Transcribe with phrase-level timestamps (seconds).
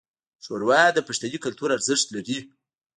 [0.43, 2.37] ښوروا د پښتني کلتور ارزښت لري.